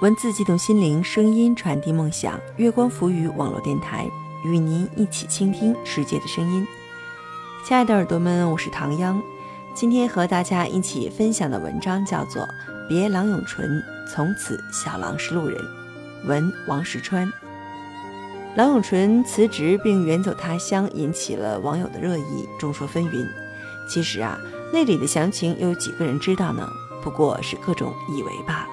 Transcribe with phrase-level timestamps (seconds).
[0.00, 2.38] 文字激动心灵，声音传递梦想。
[2.56, 4.08] 月光浮语网络电台
[4.44, 6.64] 与您一起倾听世界的声音。
[7.64, 9.20] 亲爱的耳朵们，我是唐央。
[9.74, 12.44] 今天和大家一起分享的文章叫做
[12.88, 15.60] 《别郎永淳，从此小郎是路人》，
[16.28, 17.28] 文王石川。
[18.54, 23.26] 郎永淳辞职并远走他乡，引起了网友的热议，众说纷纭。
[23.88, 24.38] 其实啊，
[24.72, 26.68] 那里的详情又有几个人知道呢？
[27.02, 28.67] 不过是各种以为罢了。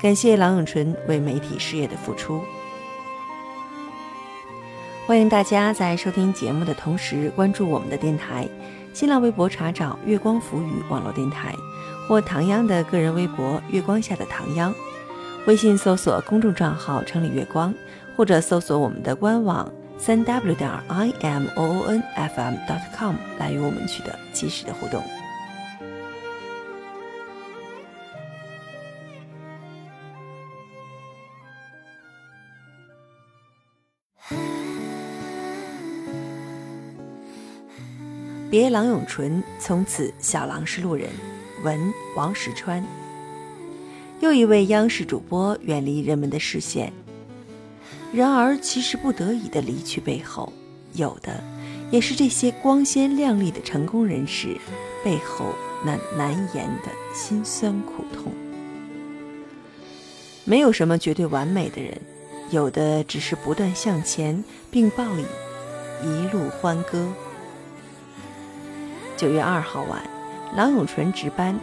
[0.00, 2.42] 感谢郎永淳为媒体事业的付出。
[5.06, 8.46] 欢迎大家在收听节目的同时关注我们的电台，
[8.92, 11.54] 新浪微博查找“月光浮语网络电台”
[12.06, 14.74] 或唐央的个人微博“月光下的唐央”，
[15.46, 17.72] 微信搜索公众账号“城里月光”，
[18.16, 25.02] 或者搜索我们的官网三 w 点 i m o o n f m dot com 来与我们取得及时的互动。
[38.50, 41.08] 别郎永淳，从此小郎是路人。
[41.64, 41.80] 文
[42.14, 42.84] 王石川。
[44.20, 46.92] 又一位央视主播远离人们的视线。
[48.12, 50.52] 然而，其实不得已的离去背后，
[50.92, 51.42] 有的
[51.90, 54.56] 也是这些光鲜亮丽的成功人士
[55.02, 55.54] 背后
[55.84, 58.30] 那难言的辛酸苦痛。
[60.44, 61.98] 没有什么绝对完美的人，
[62.50, 65.24] 有的只是不断向前，并报以
[66.02, 67.08] 一路欢歌。
[69.16, 70.02] 九月二号晚，
[70.54, 71.58] 郎永淳值班，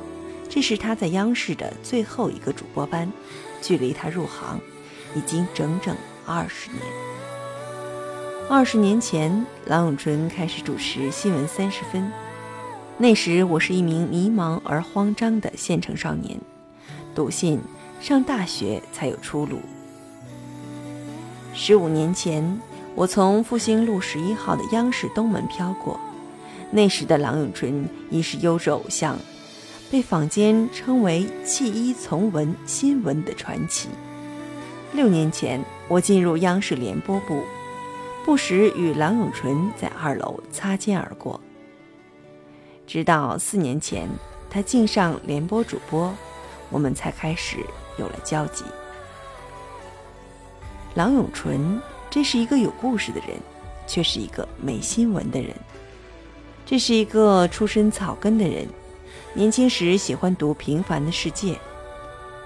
[0.49, 3.11] 这是他在央视的最后一个主播班，
[3.61, 4.59] 距离他入行
[5.15, 6.81] 已经整整二十年。
[8.49, 12.01] 二十年前，郎永淳开始主持《新闻三十分》，
[12.97, 16.38] 那时我是一名迷茫而慌张的县城少年，
[17.16, 17.61] 笃信
[18.01, 19.59] 上大学才有出路。
[21.53, 22.59] 十五年前，
[22.95, 26.00] 我从复兴路十一号的央视东门飘过。
[26.72, 29.17] 那时的郎永淳已是优质偶像，
[29.91, 33.89] 被坊间称为“弃医从文新闻”的传奇。
[34.94, 37.44] 六年前，我进入央视联播部，
[38.23, 41.39] 不时与郎永淳在二楼擦肩而过。
[42.88, 44.07] 直到四年前，
[44.50, 46.13] 他竟上联播主播，
[46.69, 47.57] 我们才开始
[47.97, 48.63] 有了交集。
[50.96, 53.38] 郎永淳，这是一个有故事的人，
[53.88, 55.56] 却是一个没新闻的人。
[56.66, 58.68] 这是一个出身草根的人，
[59.34, 61.53] 年轻时喜欢读《平凡的世界》。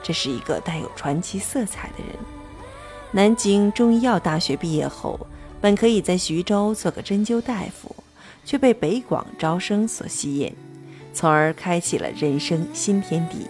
[0.04, 2.16] 这是一个带有传奇色彩的人。
[3.12, 5.20] 南京中医药大学毕业后，
[5.60, 7.96] 本可以在徐州做个针灸大夫，
[8.44, 10.56] 却被北广招生所吸引，
[11.14, 13.48] 从而开启了人生新天地。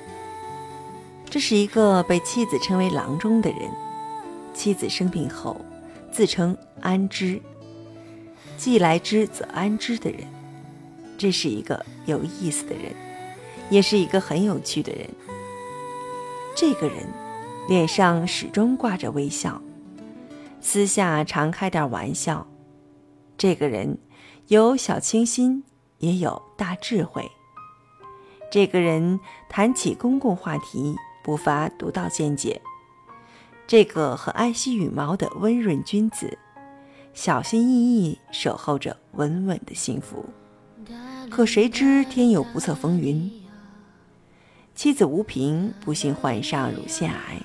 [1.30, 3.60] 这是一个被妻子称为“郎中”的人。
[4.56, 5.60] 妻子生病后，
[6.12, 7.40] 自称“安之”，
[8.58, 10.22] 既来之则安之的人。
[11.18, 12.94] 这是一个有意思的人，
[13.70, 15.08] 也是一个很有趣的人。
[16.56, 17.06] 这个人
[17.68, 19.62] 脸上始终挂着微笑，
[20.62, 22.48] 私下常开点玩笑。
[23.38, 23.98] 这个人
[24.48, 25.64] 有小清新，
[25.98, 27.30] 也有大智慧。
[28.50, 32.62] 这个人谈起公共话题不乏独到见解。
[33.68, 36.38] 这个和爱惜羽毛的温润君子，
[37.14, 40.24] 小心翼翼守候着稳稳的幸福。
[41.32, 43.32] 可谁知天有不测风云，
[44.76, 47.42] 妻子吴萍不幸患上乳腺癌，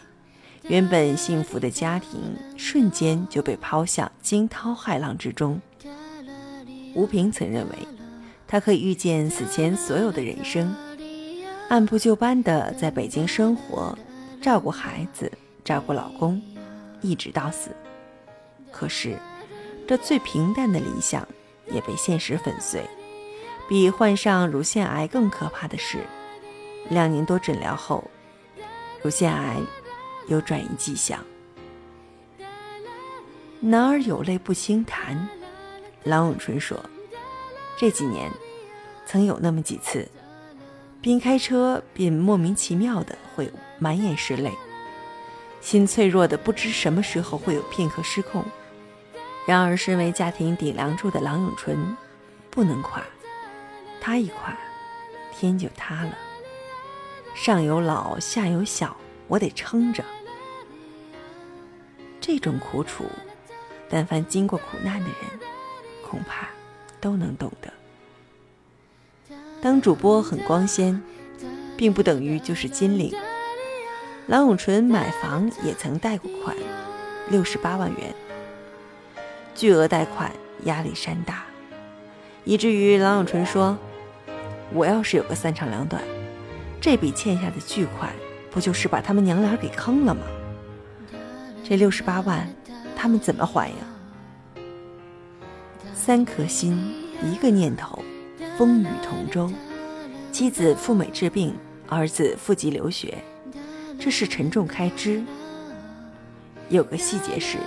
[0.64, 5.58] 原本幸福的家庭瞬间就被抛向惊涛骇浪之中。
[6.94, 7.74] 吴萍曾认为，
[8.46, 10.74] 她可以预见死前所有的人生，
[11.70, 13.96] 按部就班的在北京生活，
[14.42, 15.32] 照顾孩子，
[15.64, 16.40] 照顾老公，
[17.00, 17.70] 一直到死。
[18.70, 19.18] 可是，
[19.86, 21.26] 这最平淡的理想
[21.66, 22.84] 也被现实粉碎。
[23.68, 25.98] 比患上乳腺癌更可怕的是，
[26.88, 28.10] 两年多诊疗后，
[29.02, 29.60] 乳腺癌
[30.26, 31.18] 有转移迹象。
[33.60, 35.28] 男儿有泪不轻弹，
[36.04, 36.82] 郎永淳说
[37.78, 38.30] ：“这几年，
[39.06, 40.08] 曾有那么几次，
[41.00, 44.50] 边开车边莫名其妙的会满眼是泪，
[45.60, 48.44] 心脆弱的不知什么时候会有片刻失控。
[49.46, 51.96] 然而，身为家庭顶梁柱的郎永淳，
[52.50, 53.02] 不能垮。”
[54.00, 54.56] 他一垮，
[55.32, 56.16] 天就塌了。
[57.34, 58.96] 上有老，下有小，
[59.28, 60.04] 我得撑着。
[62.20, 63.04] 这种苦楚，
[63.88, 65.40] 但凡经过苦难的人，
[66.02, 66.48] 恐怕
[67.00, 67.72] 都能懂得。
[69.60, 71.02] 当主播很光鲜，
[71.76, 73.14] 并不等于就是金领。
[74.30, 76.56] 郎永淳买房也曾贷过款，
[77.30, 78.14] 六十八万元，
[79.56, 80.30] 巨额贷款
[80.66, 81.42] 压力山大，
[82.44, 83.76] 以至于郎永淳说
[84.72, 86.00] ：“我要是有个三长两短，
[86.80, 88.12] 这笔欠下的巨款，
[88.52, 90.22] 不就是把他们娘俩给坑了吗？
[91.64, 92.48] 这六十八万，
[92.94, 93.74] 他们怎么还呀？”
[95.92, 96.94] 三颗心，
[97.24, 97.98] 一个念头，
[98.56, 99.50] 风雨同舟。
[100.30, 101.52] 妻子赴美治病，
[101.88, 103.18] 儿子赴籍留学。
[104.00, 105.22] 这是沉重开支。
[106.70, 107.58] 有个细节是，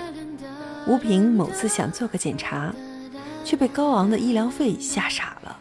[0.88, 2.74] 吴平某次想做个检查，
[3.46, 5.60] 却被高昂的医疗费吓傻了。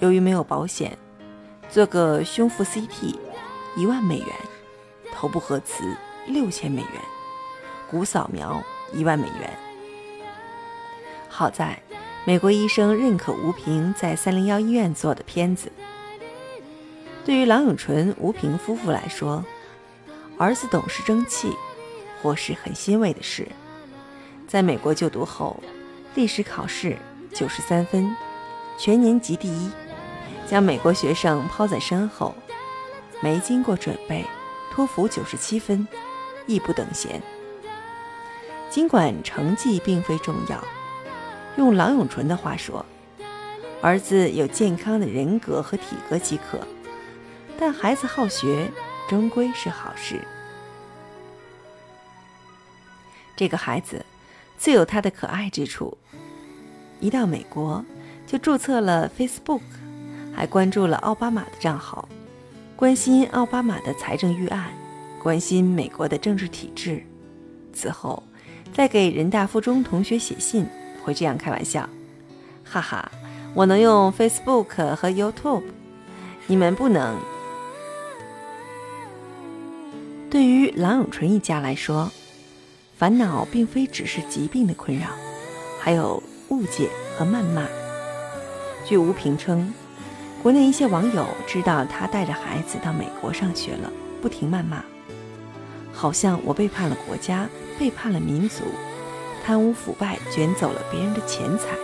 [0.00, 0.98] 由于没有保险，
[1.70, 3.16] 做个胸腹 CT，
[3.74, 4.28] 一万美元；
[5.14, 5.96] 头部核磁
[6.26, 7.00] 六千美元；
[7.90, 8.62] 骨扫描
[8.92, 9.50] 一万美元。
[11.28, 11.80] 好在，
[12.26, 15.72] 美国医生认可吴平在三零幺医院做的片子。
[17.24, 19.42] 对于郎永淳、吴平夫妇来说，
[20.36, 21.52] 儿子懂事争气，
[22.20, 23.46] 或是很欣慰的事。
[24.48, 25.62] 在美国就读后，
[26.14, 26.96] 历史考试
[27.32, 28.14] 九十三分，
[28.76, 29.70] 全年级第一，
[30.46, 32.34] 将美国学生抛在身后。
[33.20, 34.24] 没经过准备，
[34.72, 35.86] 托福九十七分，
[36.46, 37.22] 亦不等闲。
[38.68, 40.62] 尽管成绩并非重要，
[41.56, 42.84] 用郎永淳的话说，
[43.80, 46.58] 儿子有健康的人格和体格即可。
[47.56, 48.68] 但孩子好学。
[49.08, 50.20] 终归是好事。
[53.36, 54.04] 这个孩子
[54.56, 55.96] 自有他的可爱之处。
[57.00, 57.84] 一到美国，
[58.26, 59.60] 就注册了 Facebook，
[60.34, 62.08] 还关注了奥巴马的账号，
[62.76, 64.72] 关心奥巴马的财政预案，
[65.22, 67.04] 关心美国的政治体制。
[67.72, 68.22] 此后，
[68.72, 70.66] 再给人大附中同学写信，
[71.02, 71.86] 会这样开玩笑
[72.64, 73.10] ：“哈哈，
[73.52, 75.64] 我能用 Facebook 和 YouTube，
[76.46, 77.18] 你们不能。”
[80.34, 82.10] 对于郎永淳一家来说，
[82.98, 85.06] 烦恼并非只是疾病的困扰，
[85.80, 87.64] 还有误解和谩骂。
[88.84, 89.72] 据吴平称，
[90.42, 94.82] 国内一些网友知道他带着孩子到美国上学了，不停谩骂，
[95.92, 97.48] 好像我背叛了国家，
[97.78, 98.64] 背叛了民族，
[99.46, 101.76] 贪污腐败，卷走了别人的钱财。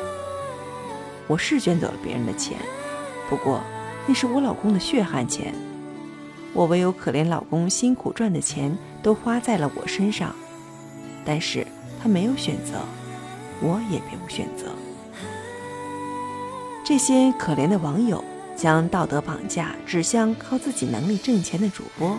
[1.29, 2.59] 我是卷走了别人的钱，
[3.29, 3.63] 不过
[4.09, 5.55] 那是我老公的血汗钱。
[6.53, 10.35] 我唯有可怜老公辛苦赚的钱都花在了我身上，
[11.25, 11.67] 但是
[12.03, 12.81] 他没有选择，
[13.61, 14.67] 我也别无选择。
[16.85, 18.25] 这些可怜的网友
[18.57, 22.17] 将道德绑架指向靠自己能力挣钱的主播，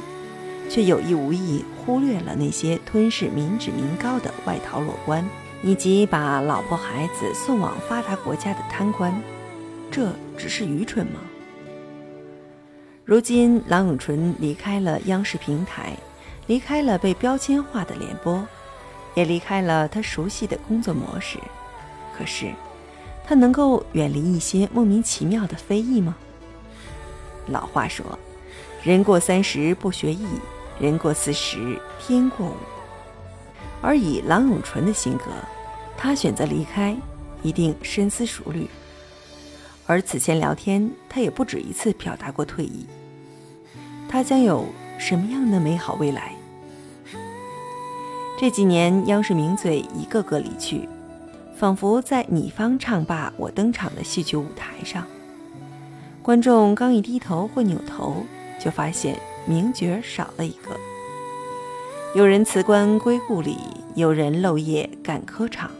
[0.69, 5.27] 却有意无意忽略了那些吞噬民脂民膏的外逃裸官，
[5.61, 9.13] 以及把老婆孩子送往发达国家的贪官。
[9.91, 11.19] 这只是愚蠢吗？
[13.03, 15.97] 如今，郎永淳离开了央视平台，
[16.45, 18.45] 离开了被标签化的联播，
[19.15, 21.39] 也离开了他熟悉的工作模式。
[22.15, 22.53] 可是，
[23.25, 26.15] 他能够远离一些莫名其妙的非议吗？
[27.47, 28.05] 老话说
[28.83, 30.27] ：“人过三十不学艺，
[30.79, 32.55] 人过四十天过午。”
[33.81, 35.25] 而以郎永淳的性格，
[35.97, 36.95] 他选择离开，
[37.41, 38.69] 一定深思熟虑。
[39.87, 42.85] 而此前聊天，他也不止一次表达过退役。
[44.11, 44.67] 他将有
[44.99, 46.35] 什么样的美好未来？
[48.37, 50.89] 这几年，央视名嘴一个个离去，
[51.55, 55.07] 仿佛在你方唱罢我登场的戏曲舞台上，
[56.21, 58.25] 观众刚一低头或扭头，
[58.59, 60.77] 就发现名角少了一个。
[62.13, 63.57] 有人辞官归故里，
[63.95, 65.71] 有人漏夜赶科场。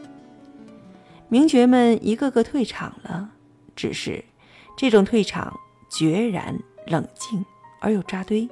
[1.28, 3.32] 名角们一个个退场了，
[3.76, 4.24] 只是
[4.78, 5.60] 这种退场
[5.90, 6.58] 决然
[6.88, 7.44] 冷静。
[7.82, 8.48] 而又扎堆，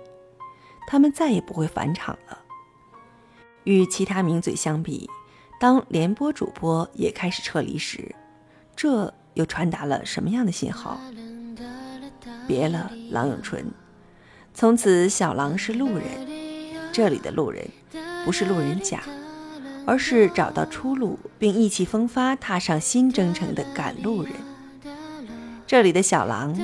[0.88, 2.38] 他们再也不会返场了。
[3.64, 5.10] 与其他名嘴相比，
[5.60, 8.14] 当联播主播也开始撤离时，
[8.76, 11.00] 这又传达了什么样的信号？
[12.48, 13.72] 别了，郎永淳，
[14.54, 16.28] 从此小郎是路人。
[16.92, 17.68] 这里的路人，
[18.26, 19.04] 不是路人甲，
[19.86, 24.34] 而是找到出路并意气风发踏上新征程的赶路人。
[25.68, 26.58] 这里的小郎，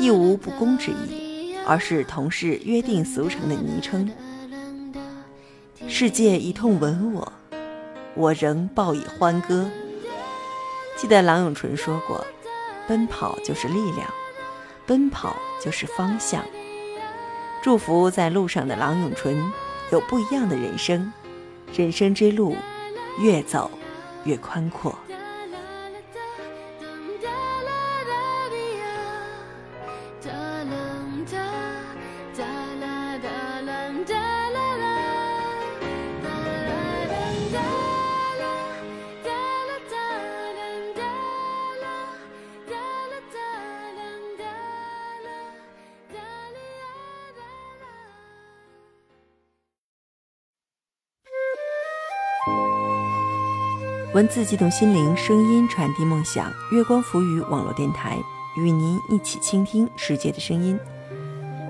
[0.00, 1.29] 亦无不公之意。
[1.70, 4.10] 而是同事约定俗成的昵称。
[5.86, 7.32] 世界一通吻我，
[8.16, 9.70] 我仍报以欢歌。
[10.96, 12.26] 记得郎永淳说过
[12.88, 14.12] ：“奔跑就是力量，
[14.84, 16.44] 奔跑就是方向。”
[17.62, 19.40] 祝福在路上的郎永淳
[19.92, 21.12] 有不一样的人生，
[21.72, 22.56] 人生之路
[23.20, 23.70] 越走
[24.24, 24.98] 越宽阔。
[54.12, 56.52] 文字激动心灵，声音传递梦想。
[56.72, 58.18] 月光浮语网络电台
[58.56, 60.76] 与您一起倾听世界的声音。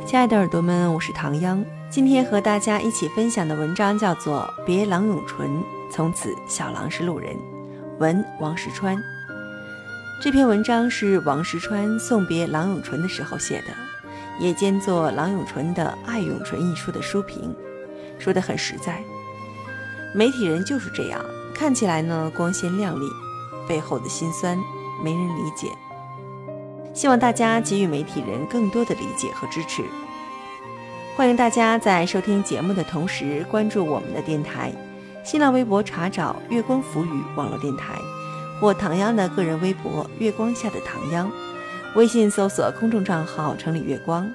[0.07, 1.63] 亲爱的耳朵们，我是唐央。
[1.91, 5.51] 今天和大家一起分享的文章叫做《别郎永淳》，
[5.91, 7.37] 从此小郎是路人。
[7.99, 8.97] 文王石川。
[10.23, 13.67] 这篇文章是王石川送别郎永淳的时候写的，
[14.39, 17.55] 也兼做郎永淳的《爱永淳》一书的书评，
[18.19, 18.99] 说的很实在。
[20.15, 21.23] 媒体人就是这样，
[21.61, 23.05] 看起来呢光鲜亮丽，
[23.69, 24.59] 背后的辛酸
[25.05, 25.69] 没人理解。
[26.95, 29.83] 希望大家给予媒体人更多的理解和支持。
[31.15, 34.73] 欢迎大家在收听节目的同时关注我们的电台，
[35.23, 37.95] 新浪微博查找“月光浮语”网络电台，
[38.59, 41.31] 或唐央的个人微博“月光下的唐央”，
[41.95, 44.27] 微信搜索公众账号“城里月光”，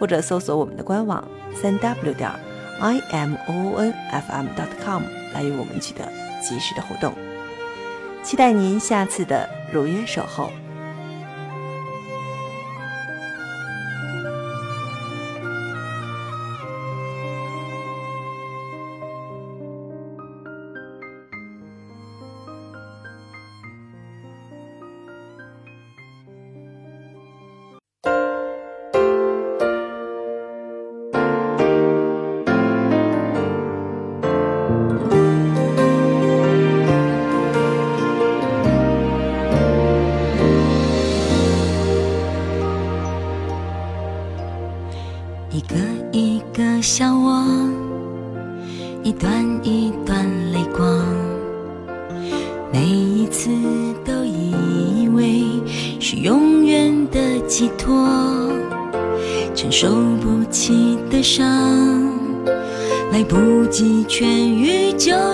[0.00, 1.22] 或者搜索我们的官网
[1.54, 2.30] 三 w 点
[2.80, 5.02] i m o o n f m dot com
[5.34, 6.10] 来与我们取得
[6.40, 7.14] 及时的互动。
[8.22, 10.50] 期待您下次的如约守候。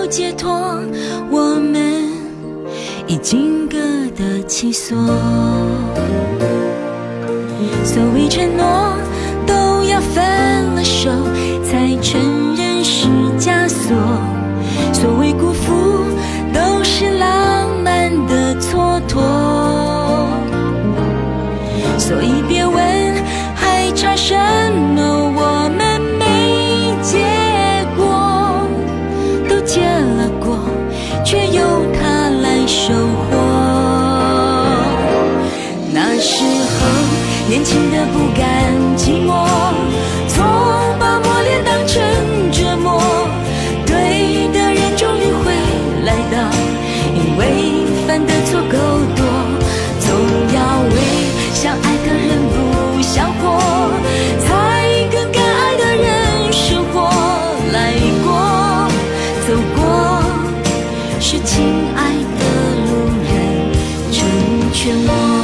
[0.07, 0.49] 解脱，
[1.29, 2.09] 我们
[3.07, 3.77] 已经各
[4.15, 4.97] 得其所，
[7.83, 8.97] 所谓承诺。
[9.45, 10.23] 都要分
[10.75, 11.09] 了手，
[11.63, 12.19] 才承
[12.57, 13.07] 认是
[13.39, 13.95] 枷锁。
[14.91, 16.03] 所谓辜负，
[16.53, 19.21] 都是浪漫的蹉跎。
[21.97, 22.36] 所以
[37.67, 39.45] 情的不甘寂寞
[40.29, 40.41] 总
[40.97, 42.01] 把磨练当成
[42.49, 42.97] 折磨
[43.85, 45.51] 对的人终于会
[46.05, 46.49] 来到
[47.13, 48.77] 因为犯的错够
[49.17, 49.25] 多
[49.99, 50.09] 总
[50.55, 50.95] 要为
[51.53, 53.59] 想爱的人不想活
[54.45, 57.09] 才跟该爱的人生活
[57.73, 57.91] 来
[58.23, 58.87] 过
[59.45, 60.23] 走过
[61.19, 61.65] 是亲
[61.97, 62.45] 爱的
[62.87, 63.33] 路人
[64.09, 65.36] 成全我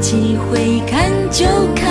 [0.00, 1.89] 机会看就看。